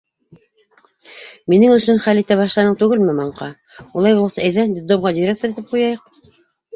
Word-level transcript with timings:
Минең 1.51 1.73
өсөн 1.73 1.99
хәл 2.05 2.21
итә 2.21 2.37
башланың 2.39 2.77
түгелме, 2.83 3.15
маңҡа? 3.17 3.49
Улай 3.99 4.15
булғас, 4.21 4.39
әйҙә, 4.47 4.63
детдомға 4.79 5.13
директор 5.19 5.53
итеп 5.55 5.69
ҡуяйыҡ. 5.73 6.09